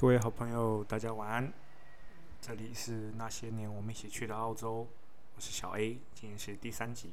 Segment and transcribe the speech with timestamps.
[0.00, 1.52] 各位好朋友，大家晚安。
[2.40, 4.88] 这里是那些年我们一起去的澳洲，
[5.36, 7.10] 我是小 A，今天是第三集。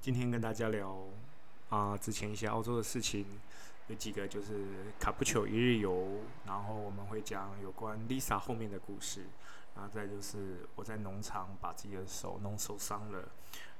[0.00, 0.96] 今天跟大家聊
[1.68, 3.26] 啊，之前一些澳洲的事情，
[3.88, 9.24] 有几个就是卡布丘一日游，然后我们会讲有关 Lisa 后面的故事，
[9.74, 13.28] 然后再就是我在农场把自己的手弄受伤了，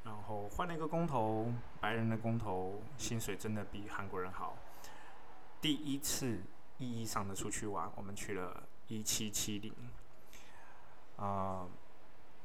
[0.03, 4.57] 然后换了一个工头，白人的工头，薪水真的比韩国人好。
[5.61, 6.41] 第一次。
[6.79, 9.73] 意义上的出去玩，我们去了一七七零，
[11.17, 11.67] 啊，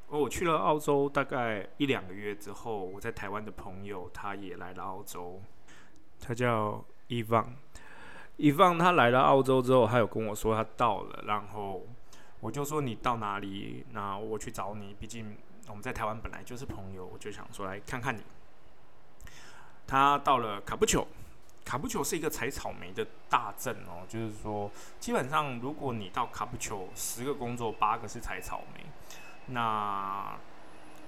[0.07, 5.41] 我去了澳洲大概一两个月之后，我在台湾的朋友他也来了澳洲，
[6.19, 7.53] 他叫伊旺，
[8.37, 11.85] 伊旺他来了澳洲之后，他有跟我说他到了，然后
[12.39, 15.37] 我就说你到哪里，那我去找你，毕竟
[15.67, 18.21] 我们在台湾本来就是朋友，我就想说来看看你。
[19.85, 21.05] 他到了卡布丘。
[21.63, 28.85] 卡布丘是一个采草莓的大镇哦，就是说，基本上如果你到卡布丘，十个工作八个是采草莓。
[29.47, 30.37] 那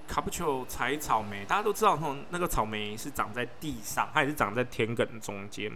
[0.06, 5.72] 卡布丘采草莓，大家都知道，那那个草莓是长在地上，它也是长在田埂中间。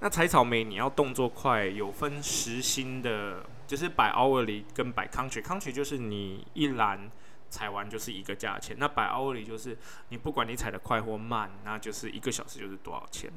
[0.00, 7.10] 那采草莓你要动作快，有分时薪的，就是百 hourly 跟百 country，country 就是你一篮
[7.48, 9.78] 采完就是一个价钱，那百 hourly 就是
[10.10, 13.30] 你不管你采的快或慢，那就是一个小时就是多少钱。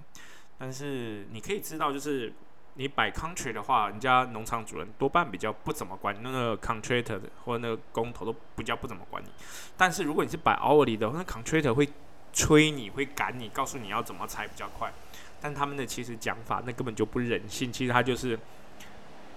[0.59, 2.33] 但是你可以知道，就是
[2.73, 9.30] 你摆 country 的话，人家农场主人多半比较不怎么管那个 contractor 或者那个工头都比较不怎么管你。
[9.78, 11.88] 但是如果你是摆 hourly 的，那 contractor 会
[12.33, 14.91] 催你，会赶你，告诉你要怎么踩比较快。
[15.39, 18.38] 但他们的其实讲法那根本就不人性，其实他就是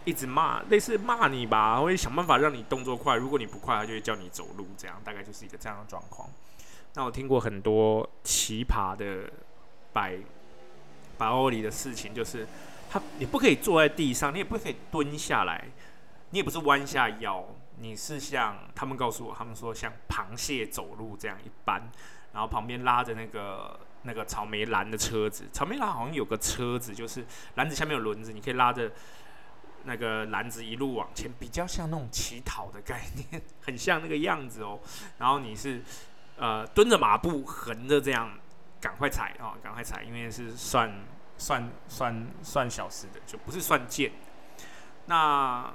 [0.06, 3.16] 一直骂，类似骂你吧，会想办法让你动作快。
[3.16, 6.28] 如果你不快，他就会叫你走路，这样大概就是一个这样的状况。
[6.94, 9.30] 那我听过很多奇葩的
[9.92, 10.18] 摆。
[11.20, 12.46] 把欧里的事情就是，
[12.88, 15.62] 他你不可以坐在地上，你也不可以蹲下来，
[16.30, 17.44] 你也不是弯下腰，
[17.78, 21.82] 你是像他们告诉我，他们说像螃蟹走路这样一般，
[22.32, 27.22] 然后旁边拉着那个那个草莓篮的车子，草莓篮好像有个车子，就是
[27.56, 28.90] 篮子下面有轮子，你可以拉着
[29.84, 34.80] 那个篮子一路往前，比较像那种乞讨的概念，很像那个样子哦。
[35.18, 35.82] 然后你是
[36.38, 38.32] 呃蹲着马步，横着这样。
[38.80, 39.58] 赶快踩啊！
[39.62, 40.90] 赶快踩，因为是算
[41.36, 44.12] 算算算小时的，就不是算件。
[45.06, 45.72] 那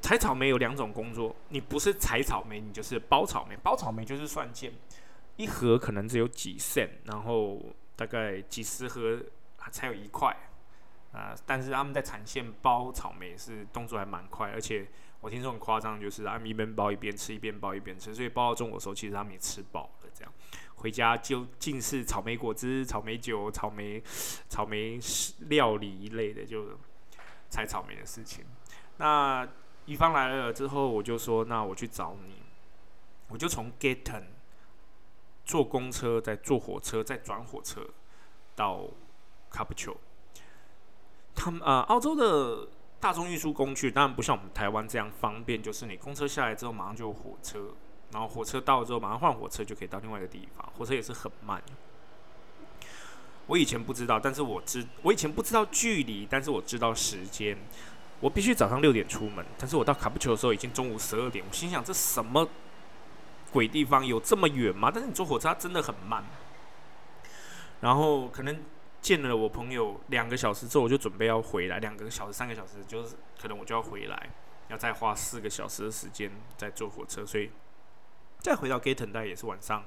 [0.00, 3.56] 采草莓有两种工作，你不是采草莓，你就是包草莓。
[3.56, 4.72] 包草莓就是算件，
[5.36, 7.60] 一盒可能只有几仙然后
[7.96, 9.22] 大概几十盒
[9.70, 10.36] 才有一块
[11.12, 11.34] 啊。
[11.46, 14.88] 但是他们在产线包草莓是动作还蛮快，而且
[15.20, 20.32] 我听说很夸张，就是他们一边包一边吃，一边包一边吃，所以包到中午的时候，其实他们也吃饱了这样。
[20.80, 24.02] 回家就尽是草莓果汁、草莓酒、草莓
[24.48, 24.98] 草莓
[25.40, 26.78] 料理一类的，就
[27.50, 28.44] 采草莓的事情。
[28.96, 29.46] 那
[29.84, 32.36] 乙方来了之后，我就说：“那我去找你。”
[33.28, 34.24] 我就从 Gatton
[35.44, 37.86] 坐公车，再坐火车，再转火车
[38.56, 38.84] 到
[39.50, 39.96] c a p 丘。
[41.34, 42.68] 他们啊，澳洲的
[42.98, 47.74] 大众运输工具当然不像我们台湾这样方便，就是你公车下来之后，马上就有火车。
[48.12, 50.68] 然后火车到了之后，马上换火车就可以到另外一个地方。
[50.76, 51.62] 火车也是很慢。
[53.46, 57.56] 我以前不知道，但是我知我以前不知道距离，但是我知道时间。
[58.20, 61.44] 我必须早上六点出门，但是我到卡布丘的时候已经中午十二点。
[61.48, 62.46] 我心想这什么
[63.50, 64.04] 鬼地方？
[64.04, 64.90] 有这么远吗？
[64.92, 66.22] 但是你坐火车真的很慢。
[67.80, 68.62] 然后可能
[69.00, 71.78] 见了我朋友两个小时之后，我就准备要回来。
[71.78, 74.28] 两个小时、三个小时，就是可能我就要回来，
[74.68, 77.50] 要再花四个小时的时间再坐火车，所以。
[78.40, 79.84] 再回到 g a t o n 大概也是晚上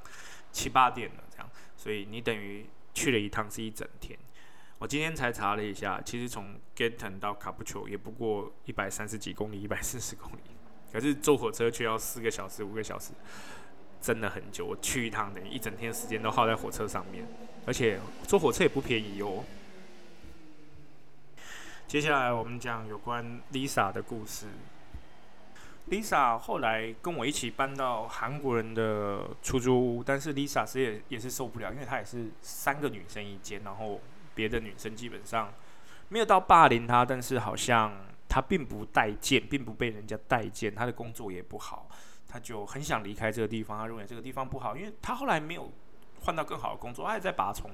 [0.52, 4.18] 七八点了，这样，所以你等于去了一趟是一整天。
[4.78, 10.42] 我今天才查了一下，其实从 g a t o n 到卡布丘也不过一百三十几公里，一百四十公里，
[10.92, 13.12] 可是坐火车却要四个小时、五个小时，
[14.02, 14.66] 真的很久。
[14.66, 17.26] 我去一趟等于一整天时间都耗在火车上面，
[17.66, 19.44] 而且坐火车也不便宜哦。
[21.88, 24.48] 接下来我们讲有关 Lisa 的故事。
[25.90, 34.00] Lisa 后来跟我一起搬到韩国人的出租屋，但是 Lisa 是也也是受不了，因为她也是三个女生一间，然后
[34.34, 35.54] 别的女生基本上
[36.08, 37.94] 没有到霸凌她，但是好像
[38.30, 41.90] 她并不待见，并不被人家待见，她的工作也不好，
[42.30, 45.70] 她就很想离开这个地方，她认为这个地方不好，因为她后来没有
[46.22, 47.70] 换到更好的工作，她也在拔葱，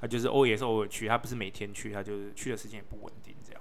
[0.00, 3.60] 她就是偶也是偶尔去，她不是每天去，她就是去的时间也不稳定这样。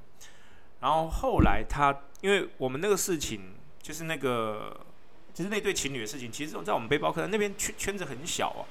[0.79, 3.59] 然后后来她因为我们那个事情。
[3.81, 4.79] 就是那个，
[5.33, 6.31] 就是那对情侣的事情。
[6.31, 8.61] 其实这种，在我们背包客那边圈圈子很小啊。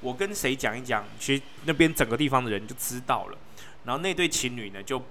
[0.00, 3.38] 我跟谁讲一讲，其实那边整个地方的人就知道了。
[3.84, 5.02] 然后那对情侣呢，就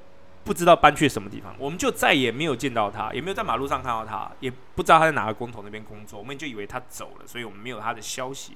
[0.43, 8.55] 不知道搬去什么地方，我们就再也没有见到他，也没有在马路上看到他，也不知道他在哪个工头那边工作，我们就以为他走了，所以我们没有他的消息。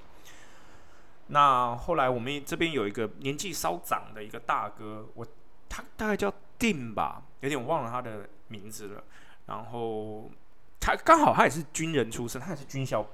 [1.28, 5.26] 那后来我们这边有一个年纪稍长的一个大哥，我
[5.68, 9.04] 他大概叫定吧，有点忘了他的名字了。
[9.48, 10.30] 然后
[10.80, 13.06] 他刚好他也是军人出身，他也是军校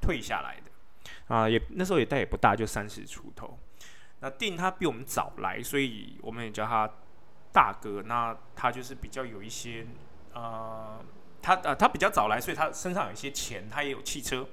[0.00, 3.58] 退下来的啊，也那时候也带也不大，就三十出头。
[4.20, 6.90] 那定他比我们早来，所以我们也叫他
[7.52, 8.02] 大哥。
[8.02, 9.86] 那他就是比较有一些
[10.32, 11.02] 呃，
[11.42, 14.46] 他呃他比较早来，所以他身上有一些钱，他也有汽车。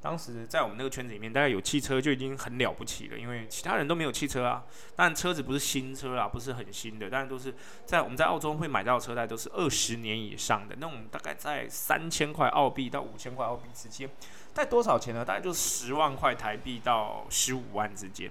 [0.00, 4.64] 当时在我们那个圈子里面，大概有汽车就已经很了不起了，因为其他人都没有汽车啊。
[4.94, 7.52] 但车子不是新车啊，不是很新的，但都是
[7.84, 14.08] 在我们在澳洲会买到车，大概都是二十年以上的那种，大概在三千块澳币到五千块澳币之间。
[14.54, 15.24] 在多少钱呢？
[15.24, 18.30] 大概就十万块台币到十五万之间。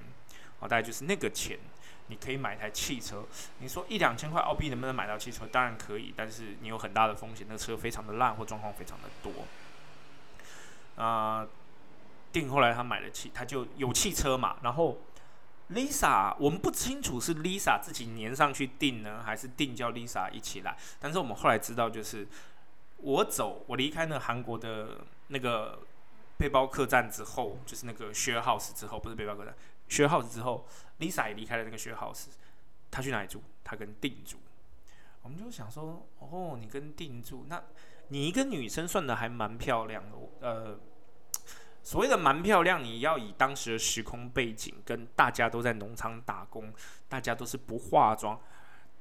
[0.60, 1.60] 啊，大概就是那个钱，
[2.08, 3.26] 你可以买一台汽车。
[3.60, 5.46] 你说一两千块澳币能不能买到汽车？
[5.52, 9.32] 当然可以，但是你有很大的风险，那个车非常的烂或状况非常的多。
[11.02, 11.46] 啊，
[12.40, 14.58] 定后来他买了汽，他就有汽车嘛。
[14.62, 14.98] 然后
[15.72, 20.78] Lisa，我们不清楚是 Lisa 自己粘上去定呢，还是定叫 Lisa 一起来。
[21.00, 22.28] 但是我们后来知道，就是
[22.98, 25.80] 我走，我离开那韩国的那个
[26.38, 29.54] 背包客栈之后，就是那个 share house 之后，不是背包客栈
[29.90, 30.66] ，share house 之后
[31.00, 32.28] ，Lisa 也离开了那个 share house，
[32.90, 33.42] 他去哪里住？
[33.64, 34.38] 他跟定住。
[35.22, 37.62] 我们就想说，哦，你跟定住，那
[38.08, 40.18] 你一个女生算的还蛮漂亮的，
[40.48, 40.80] 呃。
[41.88, 46.74] 所谓的蛮漂亮，你要以当时的时空背景，跟大家都在农场打工，
[47.08, 48.38] 大家都是不化妆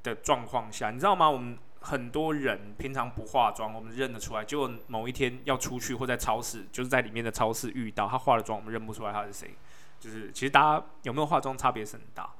[0.04, 1.28] 的状况下，你知道吗？
[1.28, 4.44] 我们很多人平常不化妆，我们认得出来。
[4.44, 9.52] 结果某一天要出去或在超市，就是在里面的超市遇到他化了妆，我们认不出来他是谁。
[9.98, 12.32] 就是其实大家有没有化妆差别是很大。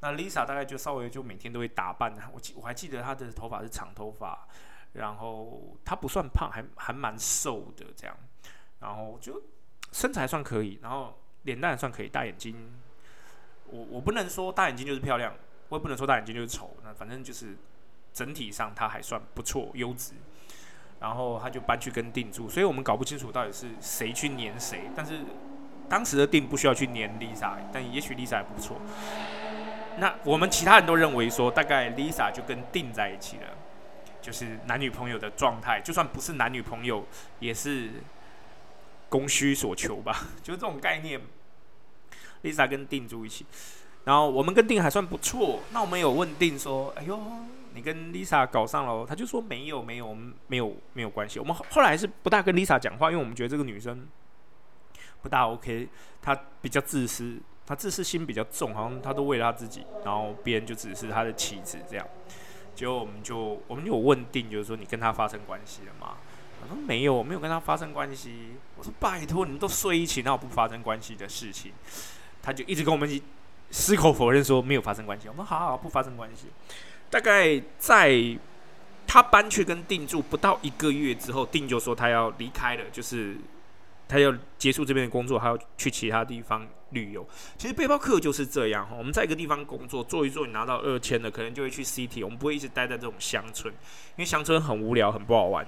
[0.00, 4.48] 那 Lisa 大概就稍微就每天都会打扮，我记我还记得她的头发是长头发，
[4.94, 8.16] 然后她不算胖，还还蛮瘦的这样，
[8.80, 9.40] 然后就。
[9.92, 12.56] 身材算可以，然后脸蛋算可以，大眼睛，
[13.66, 15.34] 我我不能说大眼睛就是漂亮，
[15.68, 17.56] 我也不能说大眼睛就是丑，那反正就是
[18.12, 20.14] 整体上他还算不错，优质。
[20.98, 24.82] 然后他就搬去跟定住，所以我们搞不清楚到底是谁去黏谁。
[24.94, 25.18] 但是
[25.88, 28.80] 当时的定不需要去黏 Lisa，但也许 Lisa 还不错。
[29.98, 33.48] 那我们其他人都认为说，大概 Lisa 就跟定在一起了，
[34.20, 37.04] 就是男女朋友的状态，就算不是男女朋友，
[37.40, 37.90] 也是。
[39.12, 41.20] 供需所求吧， 就是这种概念。
[42.42, 43.46] Lisa 跟定住一起，
[44.04, 45.60] 然后我们跟定还算不错。
[45.70, 47.16] 那我们有问定说：“哎呦，
[47.72, 54.08] 你跟 Lisa 搞上了？”他就说：“没有，没有，我们没有，没有关系。”我们后来是不大跟 Lisa 讲话，因为我们觉得这个女生
[55.22, 55.88] 不大 OK，
[56.20, 62.04] 她比较自私，她自私心比较重，好像她都为了她自己，然后别人就只是她的棋子这样。
[62.74, 66.16] 结果我们就我们有问定，就是说你跟她发生关系了吗？
[66.62, 68.52] 我说没有，我没有跟他发生关系。
[68.76, 71.72] 我说拜托，你们都睡一起，那我不发生关系的事情。
[72.40, 73.20] 他就一直跟我们
[73.70, 75.28] 矢口否认说没有发生关系。
[75.28, 76.46] 我们好好不发生关系。
[77.10, 78.38] 大概在
[79.06, 83.36] 他搬去跟定住不到一个月之后，定就说他要离开了，就是
[84.08, 87.26] 他要结束这边的工作，还要去其他地方旅游。
[87.58, 95.66] 其实背包客就是这样，我们在一个地方工作做一做，你拿到二千的，可能就会去 city，我们不会一直待在这种乡村，因为乡村很无聊，很不好玩。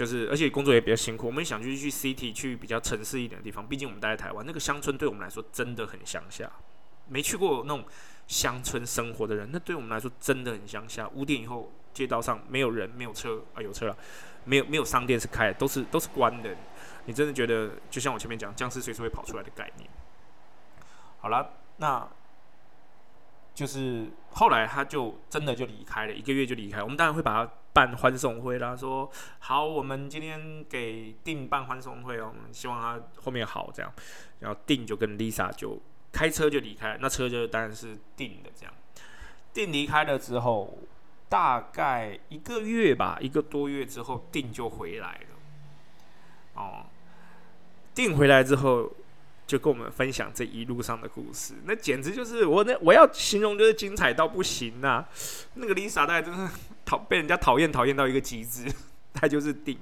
[0.00, 1.26] 就是，而且工作也比较辛苦。
[1.26, 3.68] 我们想去去 city，去比较城市一点的地方。
[3.68, 6.50] 毕竟我们待在台湾，那个乡村对我们来说真的很乡下。
[7.06, 7.84] 没去过那种
[8.26, 11.06] 乡村生活的人，那对我们来说真的很乡下。
[11.10, 13.94] 五点以后，街道上没有人，没有车啊，有车了，
[14.46, 16.56] 没有没有商店是开的，都是都是关的。
[17.04, 19.86] 你真的觉得，就像我前面讲，僵尸随时会跑出来的概念。
[21.18, 22.08] 好了，那。
[23.52, 26.82] 就是后来他就真的就离开了，一个月就离开。
[26.82, 29.10] 我们当然会把他办欢送会啦，说
[29.40, 33.92] 好，我们今天给定办欢送会哦，我们希望他后面好这样。
[34.38, 35.78] 然后定就跟 Lisa 就
[36.12, 38.72] 开车就离开，那车就当然是定的这样。
[39.52, 40.78] 定离开了之后，
[41.28, 45.36] 大概一个月吧，一个多月之后，定就回来了。
[46.54, 46.86] 哦，
[47.94, 48.92] 定回来之后。
[49.50, 55.04] 就跟我们分享这一路上的故事，那简直就是我那我要形容就是精彩到不行呐！
[55.54, 56.54] 那个 Lisa 大概真是
[56.84, 58.72] 讨被人家讨厌讨厌到一个极致，
[59.12, 59.76] 他就是定。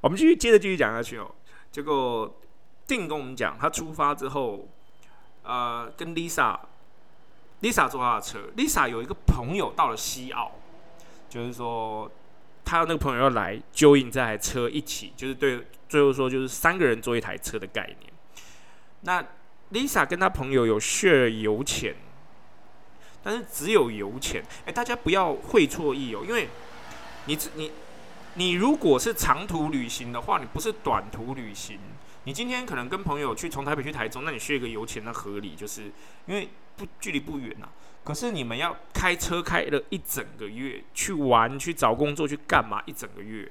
[0.00, 1.30] 我们继续接着继续讲下去哦。
[1.70, 2.40] 结果
[2.86, 4.66] 定跟我们讲，他出发之后，
[5.42, 10.52] 呃，跟 Lisa，Lisa 坐他的车，Lisa 有一个朋友到了西澳，
[11.28, 12.10] 就是说
[12.64, 18.15] 他那个朋友要来揪引这台车一起，就是对最后说就是三个人坐一台车的概念。
[19.06, 19.24] 那
[19.72, 21.94] Lisa 跟她朋友有 share 油钱，
[23.22, 24.42] 但是只有油钱。
[24.66, 26.48] 哎，大家不要会错意哦，因为
[27.26, 27.72] 你你
[28.34, 31.78] 你如果是长途旅行的话，你不是短途旅行。
[32.24, 35.84] 你今天可能跟朋友去从台北去台中，那你需一个油钱，那合理，就是
[36.26, 37.68] 因为不距离不远呐。
[38.02, 42.82] 可是你们要开车开了一整个月去玩、去找工作、去干嘛？
[42.86, 43.50] 一整个月，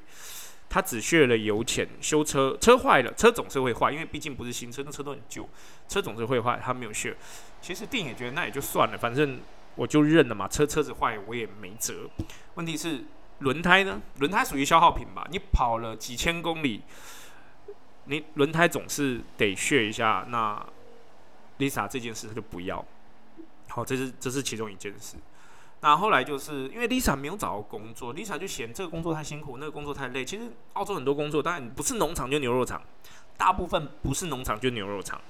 [0.69, 5.48] 他只削了油钱，修车，车坏了，车总是会坏，因为毕竟不是新车，那车都很旧，
[5.88, 7.15] 车总是会坏，他没有削。
[7.62, 9.39] 其实店也觉得那也就算了，反正
[9.75, 12.10] 我就认了嘛，车车子坏我也没辙。
[12.55, 13.05] 问题是
[13.39, 14.01] 轮胎呢？
[14.19, 15.27] 轮胎属于消耗品吧？
[15.31, 16.81] 你跑了几千公里。
[18.07, 20.63] 你轮胎总是得削一下，那
[21.57, 22.86] Lisa 这件事他就不要。
[23.67, 25.17] 好，这是这是其中一件事。
[25.86, 30.25] 那后来就是因为 Lisa 没有找到工作，Lisa 就嫌这个工作太辛苦，那个工作太累。
[30.25, 32.82] 其实澳洲很多工作，当然不是农场就牛肉厂，
[33.38, 35.22] 大部分不是农场就牛肉厂。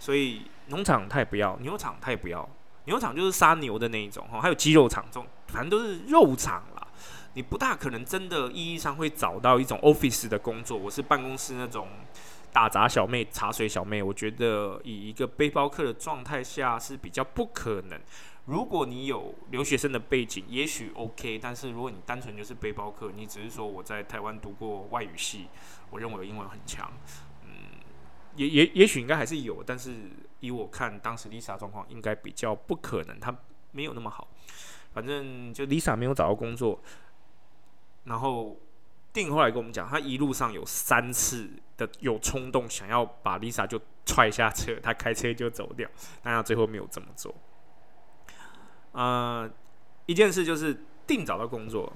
[0.00, 2.40] 所以农场他也不要，牛肉场他也不要。
[2.86, 6.84] 牛肉场就是杀牛的那一种哈，还有鸡肉厂这种，反正都是肉厂啦。
[7.34, 10.76] 你不大可能真的意义上会找到一种 office 的工作。
[10.76, 11.86] 我是办公室那种
[12.52, 14.02] 打杂小妹、茶水小妹。
[14.02, 18.00] 我觉得以一个背包客的状态下是比较不可能。
[18.46, 21.38] 如果你有留学生的背景，也许 OK。
[21.38, 25.46] 但是如果你单纯就是背包客，你只是说我在台湾读过外语系，
[25.90, 26.92] 我认为英文很强。
[27.44, 27.50] 嗯，
[28.34, 33.32] 也也也许应该还是有，但是以我看当时 Lisa 状况，应该比较不可能，她
[33.70, 34.26] 没有那么好。
[34.92, 36.82] 反正就 Lisa 没有找到工作。
[38.04, 38.58] 然后，
[39.12, 45.88] 定后来跟我们讲，他一路上有三次的有冲动想要把 Lisa 就踹下车，他开车就走掉，
[46.20, 47.32] 但他最后没有这么做。
[48.92, 49.50] 呃，
[50.06, 51.92] 一件事就是定找到工作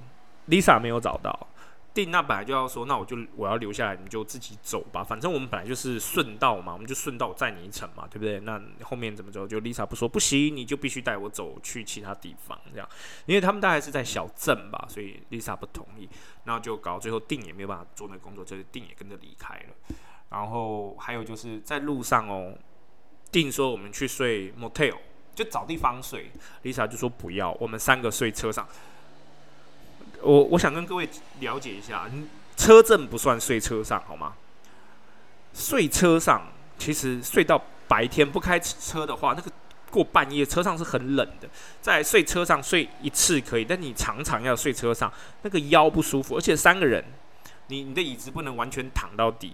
[0.49, 1.47] ，Lisa 没有找到。
[1.93, 5.03] 定那本来就要说，那我就我要留下来，你就自己走吧。
[5.03, 8.39] 反正我们本来就是顺道嘛，我们就顺道载你一程嘛，对不对？
[8.41, 9.47] 那后面怎么走？
[9.47, 12.87] 就 Lisa 不说不行，你就必须带我走去其他地方，这样。
[13.25, 16.07] 因为他们大概是在小镇吧，所以 Lisa 不同意，
[16.43, 19.95] 那就搞最后定也没有办法做那个工作，就是定也跟着离开了。
[20.29, 22.53] 然后还有就是在路上哦，
[23.31, 24.97] 定说我们去睡 motel，
[25.37, 26.31] 就找地方睡
[26.63, 28.67] ，Lisa 就说不要，我们三个睡车上。
[30.23, 31.07] 我我想跟各位
[31.41, 32.09] 了解一下，
[32.55, 34.33] 车震不算睡车上好吗？
[35.53, 36.41] 睡车上
[36.79, 39.51] 其实睡到白天不开车的话，那个
[39.91, 41.47] 过半夜车上是很冷的。
[41.83, 45.13] 在睡车上睡一次可以，但你常常要睡车上，
[45.43, 47.05] 那个腰不舒服，而且三个人，
[47.67, 49.53] 你你的椅子不能完全躺到底。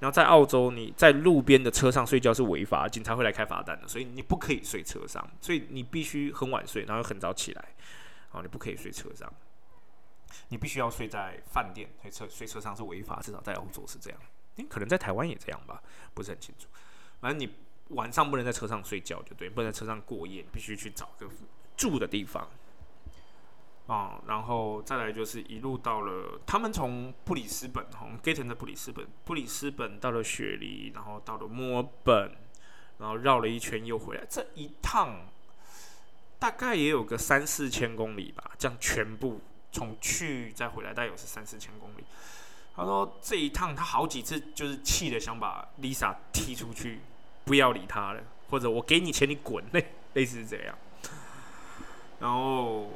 [0.00, 7.68] 然后在澳洲，你在路边的车上睡觉是违法，警察会来开罚单的，所以你不可以睡车上，所以你必须很晚睡，然后很早起来，
[8.32, 9.32] 啊，你不可以睡车上。
[10.48, 14.18] 你必须要睡在饭店，睡车睡车上是违法，至少在澳洲是这样。
[14.56, 15.82] 你，可能在台湾也这样吧，
[16.14, 16.66] 不是很清楚。
[17.20, 17.52] 反正你
[17.88, 21.28] 晚上不能在车上睡觉，就对，不能在车上过夜，必须去找个
[21.76, 22.48] 住的地方。
[23.92, 32.36] 啊，然后再来就是一路到了，他们从布里斯本，从 Gaten 的布里斯本，布里斯本到了雪梨，然后到了墨尔本，
[32.98, 35.26] 然后绕了一圈又回来，这一趟
[36.38, 39.40] 大概也有个三四千公里吧，这样全部。
[39.72, 42.04] 从去再回来，大概有是三四千公里。
[42.74, 46.98] 他说这一趟他好几次就是气的想把 Lisa 踢出去，
[47.44, 50.76] 不要理他了，或者我给你钱你滚，类 类似这样。
[52.18, 52.90] 然后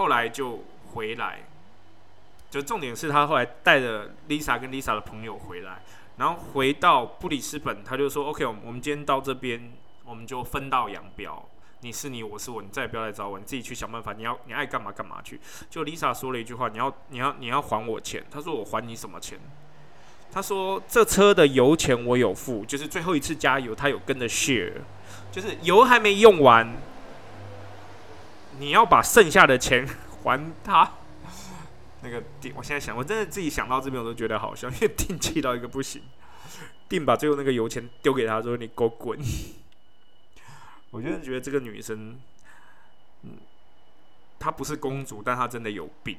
[0.00, 0.64] 后来就
[0.94, 1.40] 回来，
[2.50, 5.82] 就重点是他后来带着 Lisa 跟 Lisa 的朋友回来，
[6.16, 9.70] 然后回到布里斯本，他就说 OK，我们我们今天到这边，
[10.06, 11.46] 我们就分道扬镳。
[11.82, 14.14] 你是你，我是我，你再也不要来找我，你自己去想办法。
[14.14, 15.38] 你要你爱干嘛干嘛去。
[15.68, 18.24] 就 Lisa 说了一句话，你要你要你要还我钱。
[18.30, 19.38] 他说我还你什么钱？
[20.32, 24.72] 他说这车的油钱我有付，就是最后一次加油，他有跟着 share，
[25.30, 26.66] 就是油还没用完，
[28.60, 29.88] 你要把剩下的钱
[30.22, 30.92] 还他。
[32.02, 36.02] 那个定，我现在想，我真的自己想到这边我都觉得好笑，因为定气到一个不行。
[36.88, 39.18] 定把最后那个油钱丢给他说：“你给我滚。”
[40.90, 42.18] 我真的觉得这个女生，
[43.22, 43.38] 嗯，
[44.38, 46.18] 她不是公主，但她真的有病，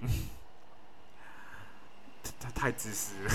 [2.39, 3.31] 她太自私了。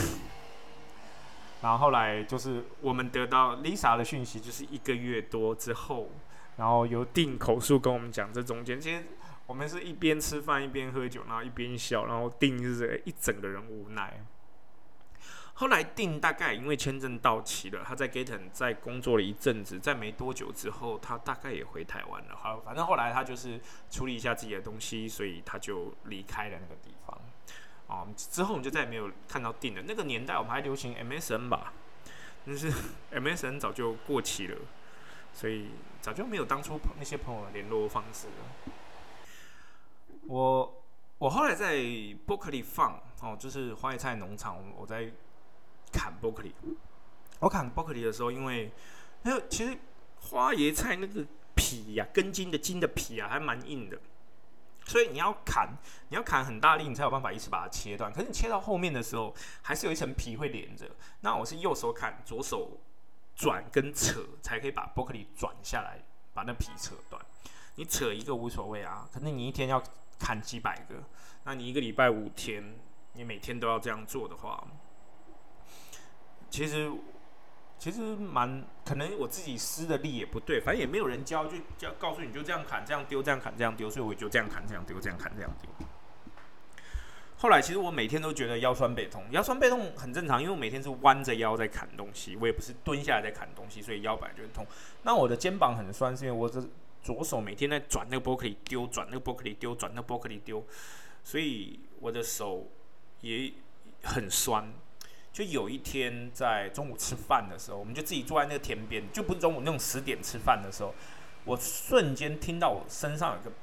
[1.62, 6.10] 然后后来就是我们得到 Lisa 的讯息，就是一个月多之后，
[6.56, 9.04] 然后由定口述跟我们讲，这中间其实
[9.46, 14.24] 我们是一边吃饭一边喝酒，然后一边笑，然后定就是一整个人无奈。
[15.58, 22.36] 后来定大概因为签证到期了，他在 Gaten 在工作了一阵子，在没多久之后，他大概也回台湾了。
[22.36, 23.58] 好，反正后来他就是
[23.90, 27.18] 处理一下自己的东西，所以他就离开了那个地方。
[27.86, 29.82] 哦，之后我们就再也没有看到定了。
[29.86, 31.72] 那个年代我们还流行 MSN 吧，
[32.44, 32.70] 但是
[33.12, 34.58] MSN 早就过期了，
[35.32, 35.70] 所以
[36.06, 38.72] 早就没有当初那些朋友的联络方式了。
[40.28, 40.84] 我
[41.18, 41.82] 我后来在
[42.24, 45.10] 伯克利放哦，就是花椰菜农场，我在
[45.92, 46.54] 砍伯克利。
[47.40, 48.70] 我砍伯克利的时候，因为
[49.22, 49.76] 那其实
[50.20, 53.98] 花椰菜那个皮呀，根茎的茎的皮啊，还蛮硬的，
[54.84, 55.76] 所以你要砍，
[56.10, 58.12] 你要砍很大力，你才有办法一次把它切断。
[58.12, 60.88] 可是你切到后面的时候，还是有一层皮会连着。
[61.22, 62.78] 那我是右手砍，左手
[63.36, 66.00] 转跟扯，才可以把伯克利转下来，
[66.34, 67.24] 把那皮扯断。
[67.76, 69.80] 你扯一个无所谓啊，可能你一天要
[70.18, 70.96] 砍几百个，
[71.44, 72.76] 那你一个礼拜五天，
[73.12, 74.66] 你每天都要这样做的话，
[76.50, 76.90] 其实。
[77.78, 85.86] 其实蛮可能我自己施的力也不对，反正也没有人教，就教告诉你就这样砍，这样丢，这样砍，这样丢，所以我就这样砍，这样丢，这样砍，这样丢。
[87.38, 94.66] 后来其实我每天都觉得腰酸背痛，腰酸背痛很正常，因为我每天是弯着腰在砍东西，我也不是蹲下来在砍东西，所以腰本来就很痛。
[95.02, 96.66] 那我的肩膀很酸，是因为我这
[97.02, 100.64] 左手每天在转那个波克里丢，转那个波克里丢，转那个波克里丢，
[101.22, 102.66] 所以我的手
[103.20, 103.52] 也
[104.02, 104.72] 很酸。
[105.30, 110.94] 就有一天在中午吃饭的时候，我们就自己坐在那个田边，就不是中午那种十点吃饭的时候，
[111.44, 113.54] 我瞬间听到我身上有个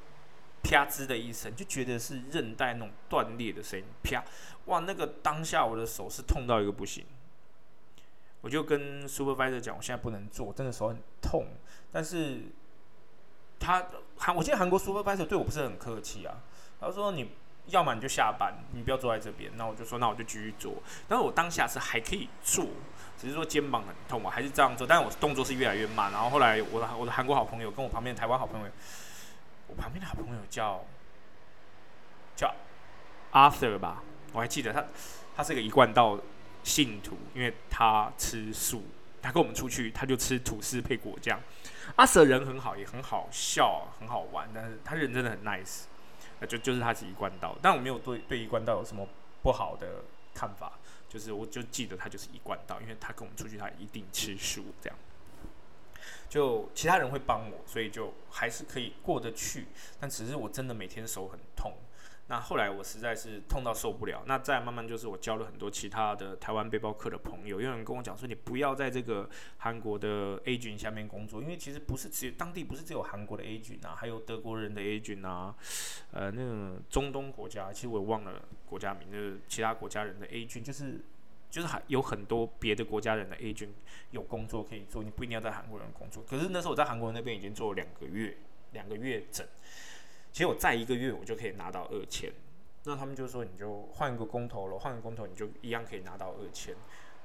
[0.64, 4.24] 啪吱的一声，就觉得是韧带那种断裂的声音，啪！
[4.64, 7.04] 哇，那个当下我的手是痛到一个不行，
[8.40, 11.46] 我就跟 supervisor 讲，我现在不能做，真的手很痛。
[11.92, 12.40] 但是
[13.60, 16.34] 他韩，我记得韩国 supervisor 对我不是很客气啊，
[16.80, 17.30] 他说你。
[17.68, 19.50] 要么你就下班，你不要坐在这边。
[19.56, 20.74] 那我就说，那我就继续做。
[21.08, 22.66] 但是我当下是还可以做，
[23.18, 24.86] 只是说肩膀很痛，我还是这样做。
[24.86, 26.12] 但是我动作是越来越慢。
[26.12, 28.70] 然后后来我的我的韩国好朋友跟我旁边台湾好朋友，
[29.74, 30.84] 旁边的好朋友叫
[32.36, 32.54] 叫
[33.32, 34.02] Arthur 吧，
[34.32, 34.84] 我还记得他，
[35.36, 36.18] 他是个一贯道
[36.62, 38.84] 信徒，因为他吃素，
[39.20, 41.40] 他跟我们出去他就吃吐司配果酱。
[41.96, 45.82] Arthur 人很好，也很好笑，很好玩，但是他人真的很 nice
[46.40, 46.46] 那。
[46.46, 49.06] 就就是他是一贯道，但我没有对对一贯道有什么
[49.42, 50.02] 不好的
[50.34, 50.72] 看法，
[51.08, 54.98] 就是我就记得他就是一贯道，因为他跟我们出去，他一定吃素这样。
[56.28, 59.66] 就其他人会帮我，所以就还是可以过得去，
[60.00, 61.72] 但只是我真的每天手很痛。
[62.26, 75.54] 那后来我实在是痛到受不了，那再慢慢就是我交了很多其他的台湾背包客的朋友，有人跟我讲说你不要在这个韩国的 A 军下面工作，因为其实不是只有当地不是只有韩国的 A 军啊，还有德国人的 A 军啊，
[76.12, 81.04] 呃，那个中东国家，其实我也忘了国家名，就是其他国家人的 A 军，就是
[81.54, 83.68] 就是还有很多别的国家人的 agent
[84.10, 86.20] 有工作可以做，你不一定要在韩国人工作。
[86.28, 88.36] 可是那时候我在韩国那边已经做了两个月，
[88.72, 89.46] 两个月整。
[90.32, 92.28] 其实我再一个月，我就可以拿到二千。
[92.82, 96.74] 那他们就说，你就换一个工头了，换个工头你就一样可以拿到二千。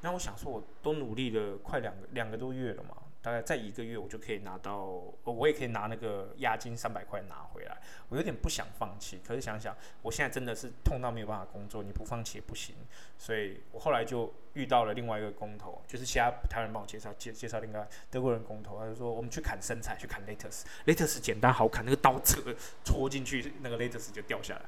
[0.02, 2.96] 那我想说，我都努力了快两个两个多月了嘛。
[3.22, 4.86] 大概再一个月，我就可以拿到，
[5.26, 7.78] 我也可以拿那个押金三百块拿回来。
[8.08, 12.74] 我有点不想放弃，可是想想，我现在真的是痛到没有办法工作，你不放弃也不行。
[13.18, 22.56] 所以我后来就遇到了另外一个工头，就是其他台湾人帮我介绍介介绍另外德国人工头，他就说我们去砍生菜，去砍 lettuce，lettuce 简单好砍，那个刀子
[22.86, 24.62] 戳进去，那个 lettuce 就掉下来。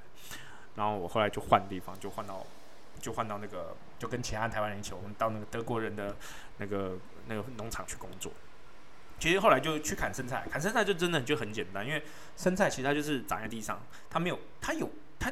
[0.75, 2.45] 然后我后来就换地方，就换到
[2.99, 6.13] 就换到那个，就跟其他台湾人一起，我们到那个德国人的
[6.57, 6.97] 那个。
[7.27, 8.31] 那个农场去工作，
[9.19, 12.03] 其实后来就去砍生菜，砍生菜就真的就很简单，因为
[12.35, 15.31] 生菜其实它就是长在地上，它没有，它有，它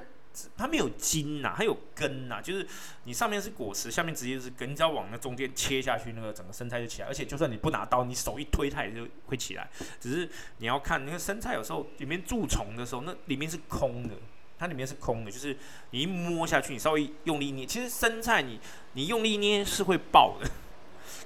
[0.55, 2.65] 它没有茎呐，它有根呐，就是
[3.03, 9.67] 你上面是果实，下面直接是根，你只要往那中间切下去，那个整个生菜就起来，而且就算你不拿刀，你手一推它也就会起来，
[9.99, 14.15] 只是你要看那个生菜有时候里面蛀虫的时候，那里面是空的，
[14.57, 15.57] 它里面是空的，就是
[15.89, 18.59] 你一摸下去，你稍微用力捏，其实生菜你
[18.93, 20.49] 你用力捏是会爆的。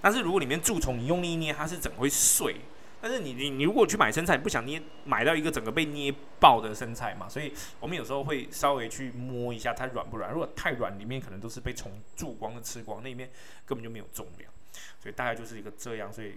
[0.03, 2.57] 但是如果里面蛀虫，你用力捏，它是整会碎。
[3.01, 7.29] 但是你你你如果去买生菜，不想捏买到一个整个被捏爆的生菜嘛？
[7.29, 10.29] 所以我们有时候会稍微去摸一下它软不软。
[10.29, 13.29] 如果太软，里面可能都是被虫蛀光的、吃光，那里面
[13.65, 14.51] 根本就没有重量。
[14.99, 16.11] 所以大概就是一个这样。
[16.11, 16.35] 所以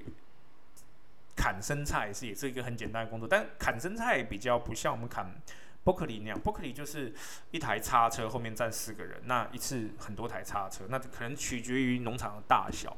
[1.35, 5.35] 砍生菜是也是一个很简单的工作，但砍生菜比较不像我们砍。
[5.83, 7.15] 伯克利那样，伯克利就是
[7.53, 12.97] 一台叉车后面站四个人，那一次很多台叉车，那可能取决于农场的大小。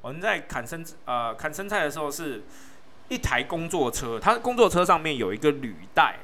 [0.00, 2.42] 我们在砍生呃砍生菜的时候，是
[3.08, 6.16] 一台工作车，它工作车上面有一个履带，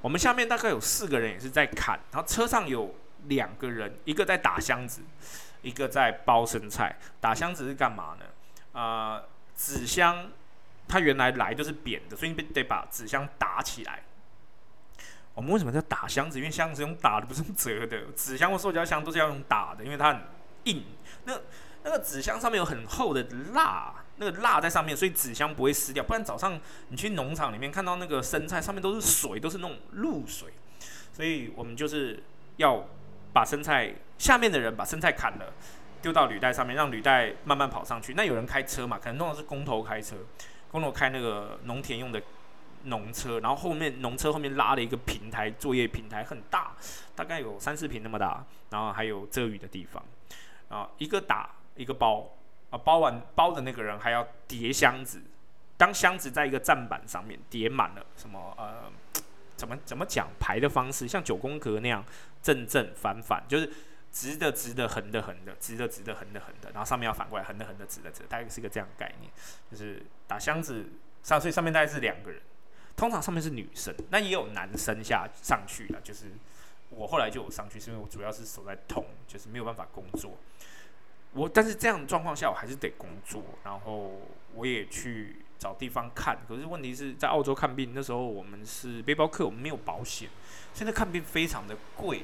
[0.00, 2.94] 我们下面大概有四个人也是在砍，然后车上有
[3.24, 5.02] 两个人，一个在打箱子，
[5.60, 6.96] 一个在包生菜。
[7.20, 8.80] 打箱子是干嘛呢？
[8.80, 9.22] 啊，
[9.54, 10.30] 纸箱
[10.88, 14.02] 它原来来就是扁的，所以你得把纸箱打起来。
[15.34, 16.38] 我们为什么叫打箱子？
[16.38, 18.02] 因为箱子用打的，不是用折的。
[18.16, 20.20] 纸箱或塑胶箱都是要用打的，因为它很
[20.64, 20.84] 硬。
[21.24, 21.38] 那
[21.84, 26.02] 那个纸箱上面有很厚的蜡，那个蜡在上面，所以纸箱不会湿掉。
[26.04, 30.52] 不然早上你去农场里面看到那个生菜上面都是水，都是那种露水。
[31.12, 32.22] 所以我们就是
[32.56, 32.86] 要
[33.32, 35.52] 把生菜下面的人把生菜砍了，
[36.00, 38.14] 丢到履带上面，让履带慢慢跑上去。
[38.14, 38.98] 那有人开车嘛？
[38.98, 40.16] 可能弄的是工头开车，
[40.70, 42.22] 工头开那个农田用的
[42.84, 46.72] 农车，然后后面农车后面拉了一个平台，作业平台很大，
[47.14, 50.02] 大概有三四平那么大，然后还有遮雨的地方。
[50.68, 52.30] 啊，一个打一个包
[52.70, 55.20] 啊，包完包的那个人还要叠箱子，
[55.76, 58.90] 当箱子在一个站板上面叠满了，什么呃。
[59.54, 62.04] 怎么怎么讲排的方式，像九宫格那样
[62.42, 63.70] 正正反反，就是
[64.10, 69.30] 直的直的横的横的，直的直的横的横的，然后上面要反过来横的横的直的直的，大概是一个这样的概念。
[69.70, 70.86] 就是打箱子
[71.22, 72.42] 上，所以上面大概是两个人，
[72.96, 76.00] 通常上面是女生，那也有男生下上去了。
[76.00, 76.24] 就是
[76.90, 80.36] 我后来就有上去，是因为我主要是手在痛，就是没有办法工作。
[81.32, 84.20] 我但是这样状况下，我还是得工作，然后
[84.54, 85.36] 我也去。
[85.62, 90.28] 找地方看，可是问题是在澳洲看病，那时候我们是背包客，我们没有保险。
[90.74, 92.22] 现在看病非常的贵，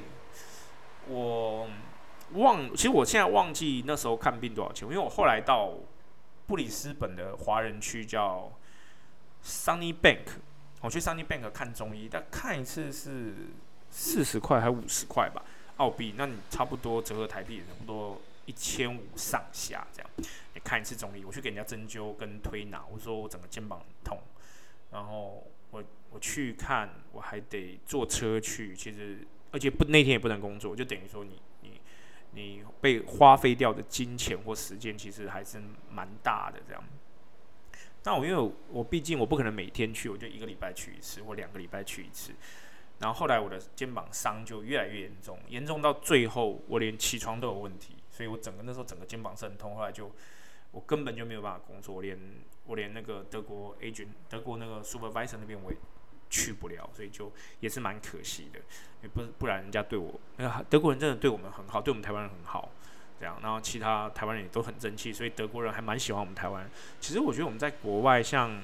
[1.07, 1.71] 我
[2.33, 5.71] 忘，其实我现在忘记那时候看病多少钱，因为我后来到
[6.49, 8.51] 布里斯本的华人区叫
[9.45, 10.25] Sunny Bank，
[10.81, 13.35] 我去 Sunny Bank 看中医，但看一次是
[13.89, 15.45] 四十块还五十块吧，
[15.77, 18.21] 澳币，那你差不多折合台币也差不多。
[18.49, 20.11] 一千五上下这样，
[20.55, 24.19] 你看一次中医，我去给人家针灸跟推拿，我说我整个肩膀痛，
[24.91, 29.19] 然后我我去看，我还得坐车去，其实
[29.53, 31.79] 而且不那天也不能工作，就等于说你你
[32.33, 36.83] 你被花费掉的金钱或时间其实还是蛮大的这样。
[38.05, 42.33] 那我因为我毕竟我不可能每天去，我就一个礼拜去一次或两个礼拜去一次，
[43.01, 47.97] 然后后来我的肩膀伤就越来越严重，严重到最后我连起床都有问题。
[48.19, 50.11] 所以我整个那时候整个肩膀是很痛，后来就
[50.73, 52.19] 我根本就没有办法工作，我连
[52.67, 55.79] 我连那个德国 agent 德国那个 supervisor 那边我也
[56.29, 58.59] 去不了，所以就也是蛮可惜的。
[59.03, 62.69] 也不不然人家对我，那个德国人真的对我们很好，对我们台湾人很好，
[63.21, 63.39] 这样。
[63.41, 66.69] 然后其他台湾人也都很争气，所以德国人还蛮喜欢我们台湾。
[66.99, 68.61] 其实我觉得我们在国外，像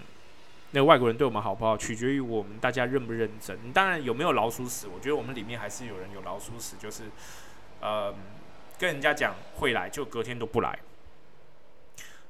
[0.72, 3.72] 那个外国人对我们好不好，取决于我们大家认不认真。
[3.72, 7.04] 当然有没有老鼠屎，我觉得我们里面还是有人有老鼠屎，就是
[7.80, 8.12] 呃。
[8.78, 10.78] 跟人家讲会来，就隔天都不来。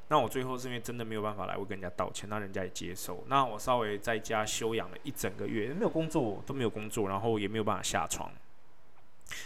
[0.09, 3.25] 那我最后是因为真的没有办法来，我跟人家道歉，那人家也接受。
[3.29, 8.31] 那我稍微在家休养了一整个月，没有工作，都没有工作，然后也没有办法下床。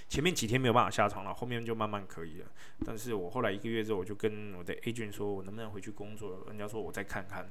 [0.09, 2.47] 前面几天没有办法下床了，后面就慢慢可以了。
[2.85, 6.45] 但是我后来一个月之后，我就跟我的 agent 说，我能不能回去工作？
[6.49, 7.49] 人家说我再看看。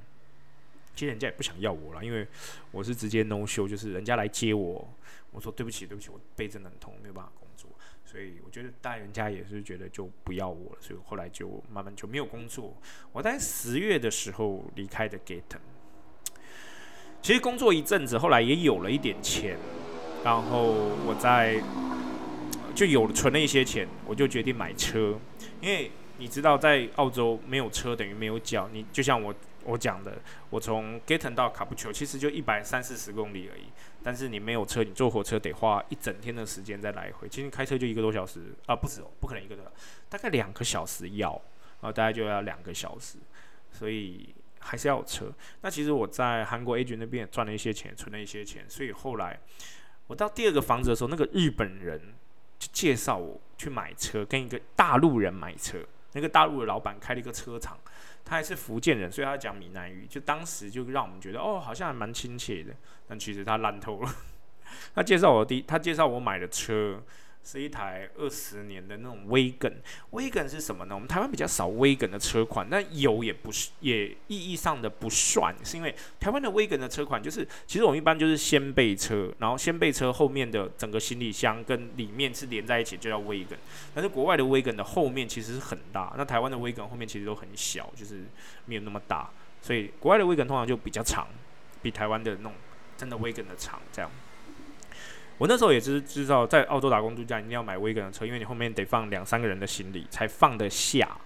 [0.94, 2.28] 其实人家也不想要我了，因为
[2.70, 4.86] 我是直接 no show，就是人家来接我，
[5.30, 7.47] 我说对不起，对不起，我背真的很痛，没有办法工。
[8.10, 12.74] 所以我觉得大人家也是觉得就不要我了，所以后来就慢慢就没有工作。
[13.12, 15.60] 我在十月的时候离开的 Gaten，
[17.20, 19.58] 其实工作一阵子，后来也有了一点钱，
[20.24, 20.72] 然后
[21.06, 21.62] 我在
[22.74, 25.20] 就有存了一些钱，我就决定买车，
[25.60, 29.34] 因为你知道在澳洲没有车等于没有脚，你就像我。
[29.64, 30.16] 我讲的，
[30.48, 33.64] 我从 Gaten 到卡布丘其实就一百三四十公里而已。
[34.08, 37.28] 但是你没有车，你坐火车得花一整天的时间再来回。
[37.28, 39.62] 其实开车就一个多小时啊，不止哦，不可能一个多，
[40.08, 43.18] 大概两个小时要，然后大概就要两个小时，
[43.70, 45.30] 所以还是要有车。
[45.60, 49.38] 那其实我在韩国 A 局那边赚了一些钱，存了一些钱，所以后来
[50.06, 52.00] 我到第二个房子的时候，那个日本人
[52.58, 55.84] 就介绍我去买车，跟一个大陆人买车。
[56.12, 57.78] 那个大陆的老板开了一个车厂。
[58.24, 62.74] 他还是福建人，所以他讲闽南语，就当时就让我们觉得哦，好像还蛮亲切的。
[63.06, 64.14] 但其实他烂透了。
[64.94, 67.02] 他介绍我第，他介绍我买的车。
[67.50, 69.72] 是一台二十年的那种威梗，
[70.10, 70.94] 威梗是什么呢？
[70.94, 83.58] 我们台湾比较少威梗的车款，但有也不是，也意义上的不算，是因为台湾的威梗的车款就是，其实我们一般就是掀背车，然后掀背车后面的整个行李箱跟里面是连在一起，就叫威梗。
[83.94, 88.24] 但是国外的威梗的后面其实是很大，那台湾的威梗后面其实都很小，就是
[88.66, 89.30] 没有那么大，
[89.62, 91.26] 所以国外的威梗通常就比较长，
[91.80, 92.52] 比台湾的那种
[92.98, 94.10] 真的威梗的长，这样。
[95.38, 101.16] 我那时候也是知道，在澳洲打工度假一定要买威根的车，因为你后面得放两三个人的行李才放得下。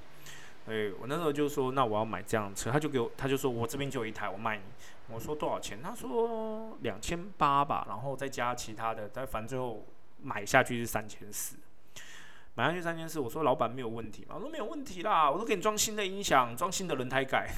[0.67, 4.63] 所以我那时候就说，那我要买这样车，他就给我，他就说我这边就有一台，我卖你。
[5.09, 5.81] 我说多少钱？
[5.83, 9.85] 他说两千八吧，然后再加其他的，但反正最后
[10.23, 11.57] 买下去是三千四。
[12.55, 14.35] 买下去三千四，我说老板没有问题嘛？
[14.37, 17.49] 我说没有问题啦，我都给你装新的音响，装新的轮胎盖，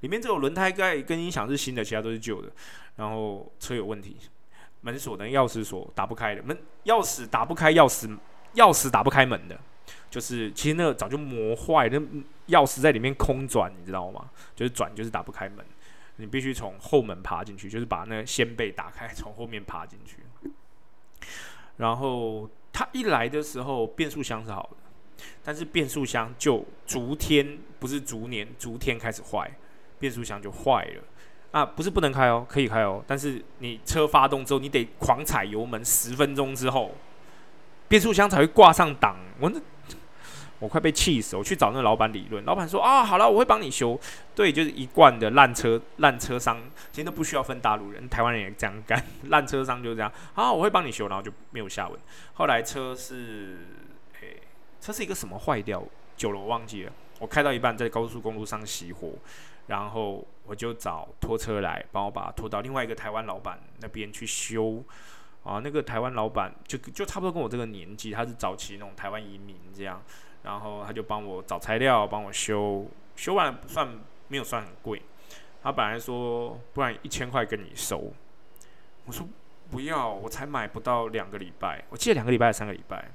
[0.00, 2.52] 里面只有轮胎盖跟音响是新的，其他都是旧的。
[2.96, 4.18] 然后车有问题。
[4.84, 8.18] 门锁的钥匙锁打不开的门，钥匙打不开，钥匙
[8.54, 9.58] 钥匙打不开门的，
[10.10, 11.98] 就是其实那个早就磨坏，那
[12.48, 14.30] 钥匙在里面空转，你知道吗？
[14.54, 15.64] 就是转就是打不开门，
[16.16, 20.18] 你必须从后门爬进去，就是把那个掀背打开，从后面爬进去。
[21.78, 29.50] 然后他一来的时候，变速箱是好的，但是变速箱就逐天不是逐年逐天开始坏，
[29.98, 31.02] 变速箱就坏了。
[31.54, 36.90] 啊，不是不能开哦，可以开哦，但是你车发动之后，你得狂踩油门十分钟之后，
[37.86, 39.16] 变速箱才会挂上档。
[39.38, 39.60] 我那
[40.58, 43.96] 我快被气死，我去找那个老板理论，老板说啊，好了，我会帮你修。
[44.34, 50.10] 对，就是一贯的烂车烂车商，其实都不需要分大陆人，台湾人也这样干， 烂车商就是这样。
[50.32, 51.96] 好，我会帮你修，然后就没有下文。
[52.32, 53.58] 后来车是，
[54.22, 54.42] 诶，
[54.80, 55.80] 车是一个什么坏掉？
[56.16, 56.92] 久了我忘记了。
[57.20, 59.12] 我开到一半，在高速公路上熄火。
[59.66, 64.82] 然后我就找拖车来帮我把它拖到另外一个台湾老板那边去修。
[65.44, 70.02] 啊，那个台湾老板就就差不多跟我这个年纪，他是早期那种台湾移民这样，
[70.42, 73.86] 然后他就帮我找材料帮我修，修完不算
[74.28, 75.02] 没有算很贵，
[75.62, 78.10] 他本来说不然一千块跟你收，
[79.04, 79.28] 我说
[79.70, 83.10] 不要，我才买不到两个礼拜，我记得两个礼拜三个礼拜，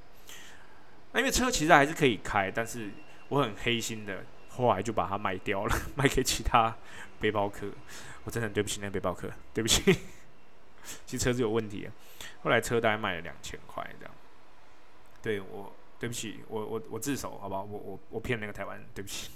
[1.10, 2.90] 那因为车其实还是可以开，但是
[3.30, 4.24] 我很黑心的。
[4.50, 6.76] 后来就把它卖掉了， 卖给其他
[7.20, 7.66] 背包客。
[8.24, 9.82] 我真的很对不起那背包客，对不起。
[11.06, 11.88] 其实车子有问题。
[12.42, 14.14] 后来车大概卖了两千块这样。
[15.22, 17.62] 对我，对不起，我我我自首，好不好？
[17.62, 19.30] 我我我骗那个台湾人，对不起。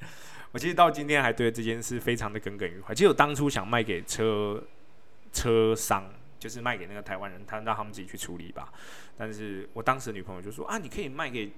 [0.52, 2.94] 我其实到今天还对这件事非常的耿耿于怀。
[2.94, 4.62] 其实我当初想卖给车
[5.32, 6.04] 车商，
[6.38, 8.72] 就是卖给那个台湾人，他让他们自己去处理吧。
[9.16, 11.50] 但是我当时的女朋友就说啊，你可以卖给。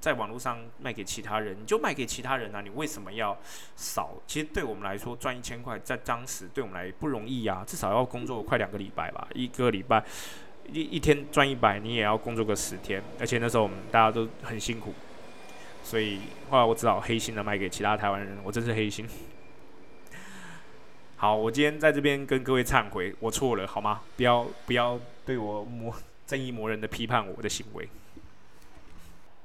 [0.00, 2.62] 在网络上卖给其他人，你就卖给其他人啊！
[2.62, 3.36] 你为什么要
[3.76, 4.14] 少？
[4.26, 9.28] 其实对我们来说，赚一千块在当时对我们来不容易啊，至少要工作快两个礼拜吧。
[9.34, 10.02] 一个礼拜
[10.72, 13.02] 一一天赚一百，你也要工作个十天。
[13.18, 14.94] 而且那时候我们大家都很辛苦，
[15.84, 18.38] 所以后来我只好黑心的卖给其他台湾人。
[18.42, 19.06] 我真是黑心。
[21.16, 24.00] 好，我今天在这边跟各位忏悔，我错了，好吗？
[24.16, 25.94] 不要不要对我魔
[26.26, 27.86] 正义魔人的批判我的行为。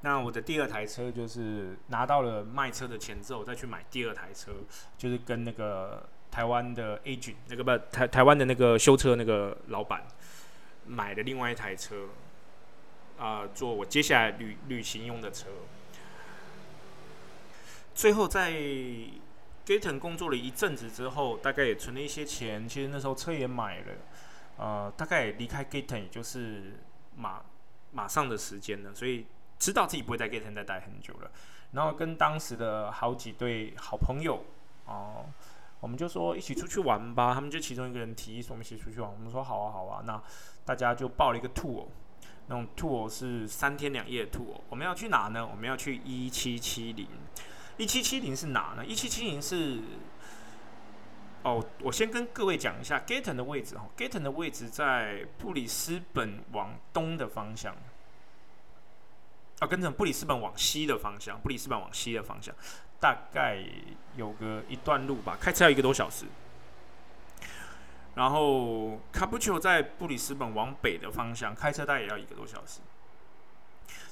[0.06, 4.52] 那我的第二台车就是拿到了卖车的钱之后，再去买第二台车，
[5.00, 10.06] 就是跟那个台湾的 Agent，那个不台台湾的那个修车那个老板
[10.86, 12.10] 买的另外一台车，
[13.18, 15.48] 啊，做我接下来旅旅行用的车。
[17.96, 18.52] 最后在
[19.65, 23.86] Gaten 工作了一阵子之后，大概也存了一些钱，其实那时候车也买了，
[24.58, 26.74] 呃，大概离开 Gaten 也就是
[27.15, 27.44] 马
[27.91, 29.26] 马上的时间了，所以。
[29.58, 31.32] 知道自己不会在 Gaten 再待很久了，
[31.72, 34.44] 然后跟当时的好几对好朋友
[34.86, 35.26] 哦，
[35.80, 37.34] 我们就说一起出去玩吧。
[37.34, 40.04] 他们就其中一个人提议说我们一起出去玩，我们说好啊好啊。
[40.06, 40.22] 那
[40.65, 41.86] 大家就报了一个 tour，
[42.48, 44.60] 那种 tour 是三天两夜的 tour。
[44.70, 45.46] 我们要去哪呢？
[45.46, 47.08] 我们要去一七七零。
[47.78, 48.86] 一七七零是哪呢？
[48.86, 49.80] 一七七零是
[51.44, 53.86] 哦，我先跟各位讲一下 Gaten 的位置哈。
[53.98, 57.76] Gaten 的位置在布里斯本往东的方向。
[59.60, 62.54] 啊，跟着布里斯本往西的方向，布里斯本往西的方向，
[63.00, 63.63] 大概
[64.18, 66.26] 有个一段路吧，开车要一个多小时。
[68.15, 72.80] 然后卡布丘在布里斯本往北的方向，开车大概也要一个多小时。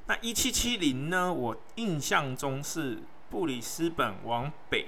[0.07, 1.33] 那一七七零呢？
[1.33, 4.87] 我印象中是布里斯本往北，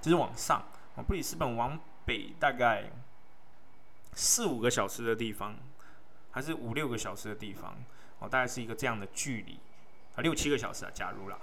[0.00, 0.64] 就是往上，
[1.06, 2.84] 布里斯本往北大概
[4.14, 5.56] 四五个小时的地方，
[6.30, 7.76] 还是五六个小时的地方，
[8.20, 9.58] 哦，大概是一个这样的距离。
[10.20, 11.38] 六七个小时啊，假如了。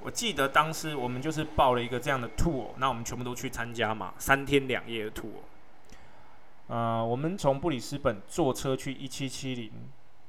[0.00, 5.28] 我记得当时我们就是报了一个这样的 tour，那我们全部都去参加嘛，三天两夜的 tour。
[6.66, 9.70] 呃，我们从布里斯本坐车去一七七零，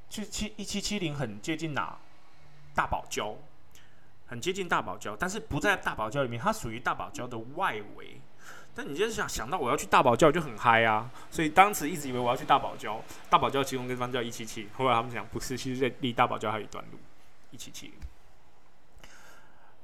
[0.08, 1.98] 去七一七七零很接近哪？
[2.74, 3.34] 大堡礁，
[4.26, 8.20] 很接近大堡礁，但是不在大堡礁里面，它属于大堡礁的外围。
[8.74, 12.98] 但你就是想想到我要去大堡礁就很嗨啊，所以当时一直以为我要去大堡礁，
[13.30, 16.98] 大堡礁其中一个地方叫一七七，后来他们讲不是，其实离大堡礁还有一段路。
[17.54, 17.94] 一起去，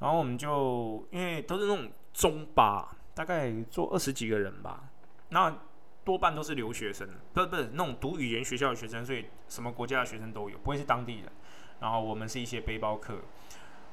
[0.01, 4.91] 然后我们就因为都是那种中巴，大概坐二十几个人吧，
[5.29, 5.57] 那
[6.03, 11.31] 多半都是留学生，不是不是那种读语言学校的学生，所以什么国家的学生都有，不会是当地人。
[11.79, 13.21] 然后我们是一些背包客，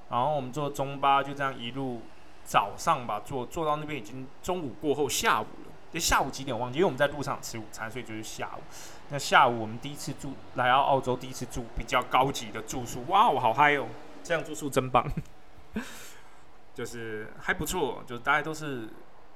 [0.10, 2.02] 然后我们坐中巴就这样一路
[2.44, 5.46] 早上吧，坐坐到那边已经中午过后下午，
[5.92, 8.62] 就下午几点忘记，因为我们在路上吃午餐，所以就是下午。
[9.10, 13.88] 那下午我们第一次住来到澳洲，第一次住比较高级的住宿，哇，我好嗨哦！
[14.24, 15.10] 这样住宿真棒，
[16.76, 18.90] 就是还不错，就大家都是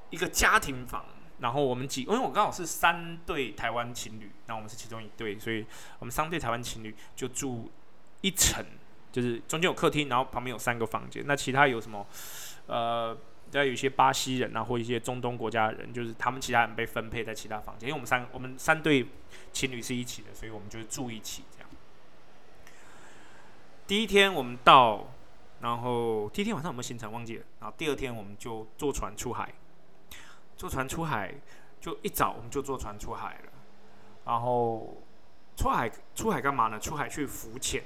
[0.10, 1.06] 一个家庭房。
[1.40, 5.66] 然后我们几，因为我刚好是三对台湾情侣，那我们是其中一对，所以
[5.98, 7.72] 我们三对台湾情侣就住
[8.22, 8.64] 一层
[9.12, 11.24] 就是中间有客厅，然后旁边有三个房间。
[11.26, 12.06] 那其他有什么？
[12.68, 13.18] 呃，
[13.60, 17.90] 要有一些巴西人啊，或一些中东国家的人，就是他们其他人被分配在其他房间。
[17.90, 19.06] 因为我们三我们三对
[19.52, 21.70] 情侣是一起的，所以我们就是住一起这样。
[23.88, 25.14] 第一天我们到，
[25.62, 27.46] 然后第一天晚上有没有行程忘记了？
[27.60, 29.54] 然后第二天我们就坐船出海，
[30.56, 31.34] 坐船出海
[31.80, 33.52] 就一早我们就坐船出海了，
[34.26, 34.98] 然后。
[35.58, 36.80] 出海出海干嘛呢？
[36.80, 37.84] 出海去浮潜。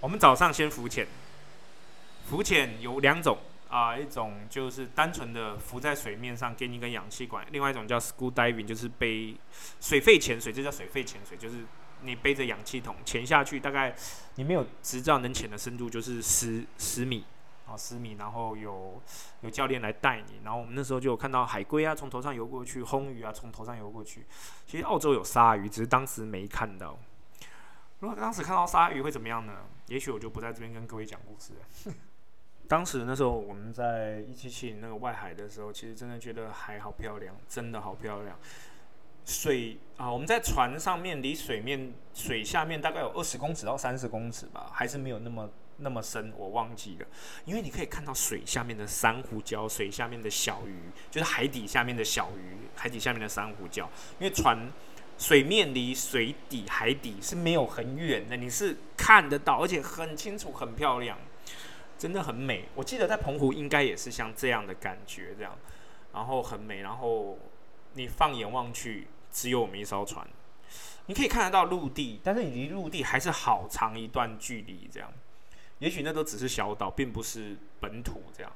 [0.00, 1.06] 我们早上先浮潜，
[2.28, 3.38] 浮潜有两种
[3.72, 9.34] 啊，一种就是单纯的浮在水面上给你一根氧气管，另外一种叫 school diving，就是背
[9.80, 11.64] 水肺潜水，这叫水肺潜水，就是
[12.02, 13.96] 你背着氧气筒潜下去，大概
[14.34, 17.24] 你没有执照能潜的深度就是十十米。
[17.64, 19.00] 啊，十米，然后有
[19.40, 24.26] 有教练来带你，然后我们那时候就有看到海龟啊从头上游过去，红鱼啊从头上游过去。
[24.66, 26.98] 其实澳洲有鲨鱼，只是当时没看到。
[28.00, 29.54] 如果当时看到鲨鱼会怎么样呢？
[29.86, 31.94] 也许我就不在这边跟各位讲故事了。
[32.72, 38.34] 当时那时候我们在一七七那个外海的时候，其实真的觉得海好漂亮，真的好漂亮。
[39.26, 45.46] 水啊，我们在船上面离水面水下面大概有二十公尺到三十公尺吧，还是没有那么。
[45.78, 47.06] 那么深，我忘记了，
[47.44, 50.78] 因为你可以看到水下面的珊瑚礁，水下面的小鱼，
[51.10, 53.86] 就是海底下面的小鱼，海底下面的珊瑚礁。
[54.20, 54.70] 因为船
[55.18, 61.18] 水面离水底海底是没有很远的，你是看得到，而且很清楚，很漂亮，
[62.02, 62.64] 真的很美。
[62.74, 65.56] 我记得在澎湖应该也是像这样的感觉，这样，
[66.12, 67.38] 然后很美，然后
[67.92, 70.26] 你放眼望去，只有我们一艘船，
[71.06, 75.12] 你可以看得到陆地，但是你离陆地还是好长一段距离，这样。
[75.78, 78.50] 也许那都只是小岛，并不是本土这样。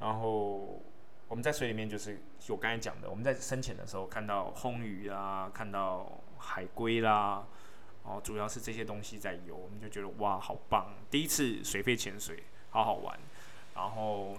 [0.00, 0.82] 然后
[1.28, 7.44] 我们在水里面，就是我刚才讲的，我们在深潜的时候看到红鱼啊，看到海龟啦，
[8.02, 10.94] 哦，主要是这些东西在游，我们就觉得哇，好棒！
[11.10, 13.16] 第一次水肺潜水，好好玩。
[13.76, 14.36] 然后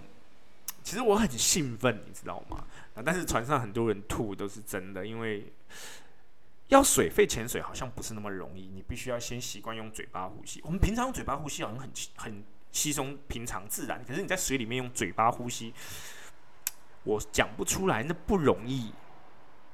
[0.82, 2.66] 其实我很兴奋，你知道吗？
[3.02, 5.50] 但是船上很多人吐都是真的，因为。
[6.68, 10.62] 要水肺潜水好像不是那么容易，你必须要先习惯用嘴巴呼吸。
[10.64, 12.42] 我们平常用嘴巴呼吸好像很很
[12.72, 15.74] 稀松平常自然，可是你在水里面用嘴巴呼吸，
[17.02, 18.90] 我讲不出来，那不容易。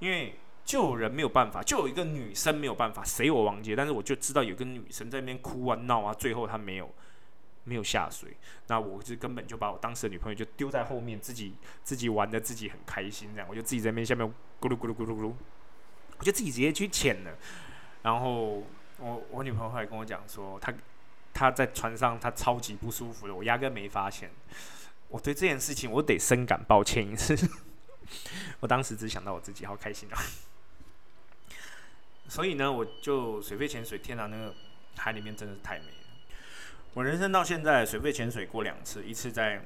[0.00, 6.92] 因为就有人没有办法，就有一个女生没有办法，谁我忘记，但是我就知道有个女生在那边哭啊闹啊，最后她没有
[7.64, 14.26] 没有下水，那我就根本就把我当时的女朋友就丢在后面，自己自己玩的自己很开心，这样我就自己在那边下面
[14.60, 15.32] 咕噜咕噜咕噜咕噜。
[16.18, 17.36] 我就自己直接去潜了，
[18.02, 18.62] 然后
[18.98, 20.72] 我我女朋友后来跟我讲说，她
[21.32, 24.30] 她在船上她超级不舒服的，我压根没发现。
[25.08, 27.36] 我对这件事情我得深感抱歉一次。
[28.60, 30.18] 我当时只想到我自己，好开心啊！
[32.28, 34.54] 所以呢，我就水肺潜水，天然，那个
[34.96, 35.86] 海里面真的是太美。
[36.92, 39.62] 我人生到现在水肺潜水过两次，一次在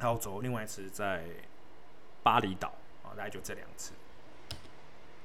[0.00, 1.24] 澳洲，另外一次在
[2.22, 2.68] 巴厘岛
[3.02, 3.92] 啊，大概就这两次。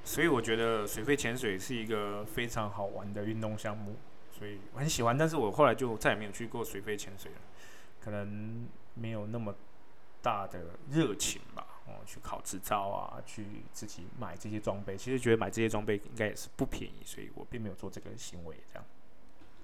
[0.05, 3.97] 所以我觉得水肺潜水是一个非常好玩的运动项目，
[4.31, 5.17] 所以我很喜欢。
[5.17, 7.37] 但是我后来就再也没有去过水肺潜水了，
[7.99, 9.53] 可能没有那么
[10.21, 11.67] 大的热情吧。
[11.85, 18.85] 哦，去考执照啊，去自己买这些装备，其实觉得买这些装备应该也是不便宜，所以我并没有做这个行为，这样。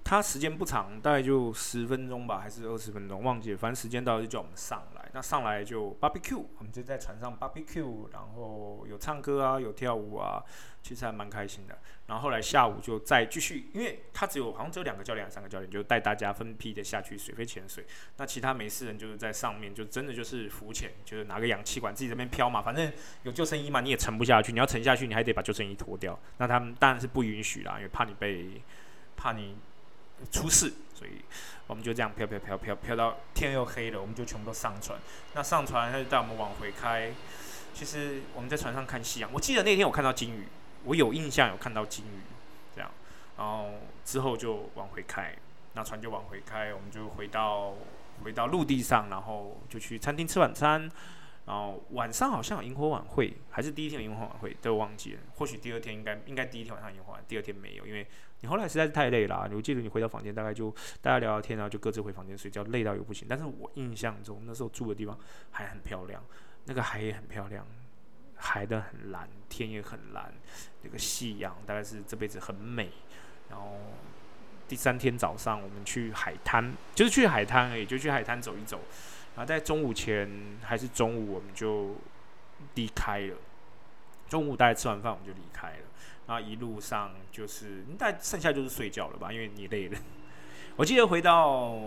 [0.08, 3.58] 他时间不长，大概就十分钟吧，还是二十分钟，忘记了。
[3.58, 5.10] 反正时间到就叫我们上来。
[5.12, 10.40] 那上来就 barbecue，我们就在船上 barbecue，然后有唱歌啊，有跳舞啊，
[10.80, 11.76] 其实还蛮开心的。
[12.06, 17.84] 然后后来下午就再继续，因为他只有好像只有两个教练，三个教练就带大家分批的下去水肺潜水。
[18.18, 22.62] 那其他没事人就是在上面，就真的就是浮潜，就是拿个氧气管自己这边飘嘛。
[22.62, 22.92] 反正
[23.24, 24.52] 有救生衣嘛，你也沉不下去。
[24.52, 26.16] 你要沉下去，你还得把救生衣脱掉。
[26.38, 28.62] 那他们当然是不允许啦，因为怕你被
[29.16, 29.56] 怕你。
[30.30, 31.22] 出事，所以
[31.66, 34.98] 我们就这样飘飘飘飘飘到天又黑了，我们就全部都上船。
[35.34, 37.12] 那上船他就带我们往回开。
[37.74, 40.44] 其实我们在船上看夕阳，我记得那天我看到金鱼，
[40.84, 42.20] 我有印象有看到金鱼，
[42.74, 42.90] 这样。
[43.36, 43.70] 然后
[44.04, 45.36] 之后就往回开，
[45.74, 47.74] 那船就往回开，我们就回到
[48.24, 50.90] 回到陆地上，然后就去餐厅吃晚餐。
[51.44, 55.20] 然后晚上好像有萤火晚会，还是第一天有萤火晚会都忘记了。
[55.36, 58.04] 或许第二天应该应该第一天晚上萤火晚，第二天没有，因为
[58.40, 59.48] 你后来实在是太累了。
[59.52, 60.70] 我记得你回到房间大概就
[61.00, 63.26] 大家聊聊天，然后就各自回房间睡觉，累到又不行。
[63.28, 65.18] 但是我印象中那时候住的地方
[65.50, 66.22] 还很漂亮，
[66.64, 67.66] 那个海也很漂亮，
[68.36, 70.32] 海的很蓝，天也很蓝，
[70.82, 72.90] 那个夕阳大概是这辈子很美。
[73.48, 73.78] 然后
[74.68, 78.80] 第三天早上我们去海滩，就是去海滩而已，就去海滩走一走。
[79.34, 80.28] 然后，在中午前
[80.62, 81.94] 还是中午，我们就
[82.74, 83.36] 离开了。
[84.28, 85.85] 中午大概吃完饭，我们就离开了。
[86.26, 89.98] 然后一路上就是，应该剩下就是睡觉了吧，因为你累了。
[90.76, 91.78] 我记得回到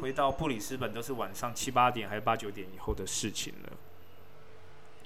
[0.00, 3.72] 回到布里斯本都是晚上七八点还是八九点以后的事情了，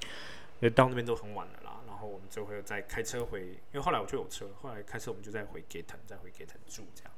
[0.00, 1.80] 因为到那边都很晚了啦。
[1.86, 7.12] 然后我们就会再开车回，因为后来我就有车，后来开车我们就再回 Gaten，再回 Gaten 住，这样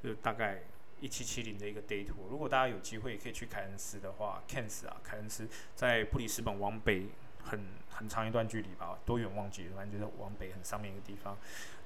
[0.00, 0.62] 就大概
[1.00, 2.28] 一七七零的一个 day tour。
[2.30, 7.06] 如果大家有机会可以去凯恩斯的话，Kens 啊，凯恩斯在布里斯本往北
[7.50, 11.36] 很很长一段距离吧，多远忘记了，反正就是往北很上面一个地方。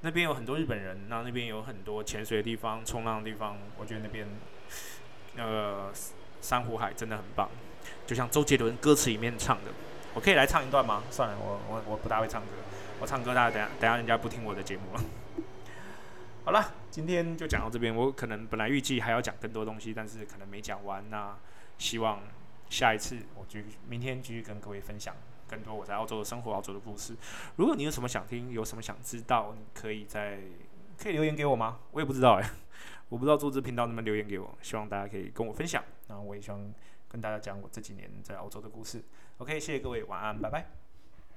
[0.00, 3.56] 那边有很多日本人，那那边有很多潜水的地方、冲浪的地方。
[3.78, 4.26] 我觉得那边
[5.36, 5.90] 呃
[6.40, 7.48] 珊瑚海真的很棒，
[8.06, 9.70] 就像周杰伦歌词里面唱的。
[10.14, 11.02] 我可以来唱一段吗？
[11.10, 12.48] 算了，我我我不大会唱歌，
[13.00, 15.00] 我唱歌大家等下等下人家不听我的节目了。
[16.44, 17.94] 好了，今天就讲到这边。
[17.94, 21.08] 我可能本来预计还要讲更多东西，但是可能没讲完。
[21.08, 21.34] 那
[21.78, 22.20] 希望
[22.68, 25.14] 下一次我继续明天继续跟各位分享。
[25.52, 27.14] 更多我在澳洲的生活、澳洲的故事。
[27.56, 30.38] 如果你有什么想听、有什么想知道，你可以在
[30.98, 31.80] 可以留言给我吗？
[31.90, 32.50] 我也不知道哎，
[33.10, 34.56] 我不知道做这频道能不能留言给我。
[34.62, 36.72] 希望大家可以跟我分享，然后我也希望
[37.06, 39.04] 跟大家讲我这几年在澳洲的故事。
[39.36, 40.81] OK，谢谢各位，晚安，拜拜。